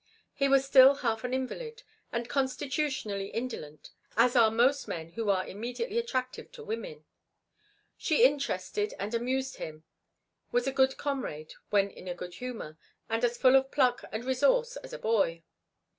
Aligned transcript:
He 0.33 0.47
was 0.49 0.65
still 0.65 0.95
half 1.05 1.23
an 1.23 1.31
invalid, 1.31 1.83
and 2.11 2.27
constitutionally 2.27 3.27
indolent, 3.27 3.91
as 4.17 4.35
are 4.35 4.49
most 4.49 4.87
men 4.87 5.09
who 5.11 5.29
are 5.29 5.45
immediately 5.45 5.99
attractive 5.99 6.51
to 6.53 6.63
women. 6.63 7.05
She 7.97 8.23
interested 8.23 8.95
and 8.97 9.13
amused 9.13 9.57
him, 9.57 9.83
was 10.51 10.65
a 10.65 10.71
good 10.73 10.97
comrade 10.97 11.53
when 11.69 11.91
in 11.91 12.07
a 12.07 12.15
good 12.15 12.33
humor, 12.33 12.79
and 13.11 13.23
as 13.23 13.37
full 13.37 13.55
of 13.55 13.69
pluck 13.69 14.03
and 14.11 14.25
resource 14.25 14.75
as 14.77 14.91
a 14.91 14.97
boy. 14.97 15.43